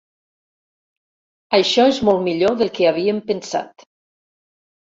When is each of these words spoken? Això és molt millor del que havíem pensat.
Això 1.59 1.85
és 1.91 2.01
molt 2.11 2.25
millor 2.29 2.57
del 2.63 2.73
que 2.81 2.89
havíem 2.95 3.23
pensat. 3.31 3.89